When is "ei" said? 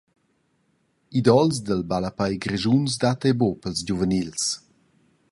3.27-3.35